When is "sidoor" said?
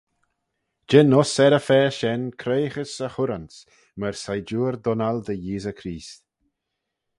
4.23-4.75